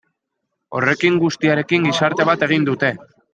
[0.79, 2.93] Horrekin guztiarekin gizarte bat egin dute.